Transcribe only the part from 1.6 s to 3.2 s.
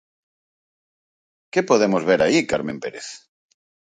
podemos ver aí, Carmen Pérez?